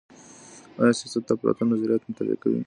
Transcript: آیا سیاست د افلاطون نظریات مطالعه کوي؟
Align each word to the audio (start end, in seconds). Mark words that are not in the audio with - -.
آیا 0.81 0.93
سیاست 0.99 1.23
د 1.27 1.29
افلاطون 1.35 1.67
نظریات 1.71 2.03
مطالعه 2.09 2.37
کوي؟ 2.43 2.59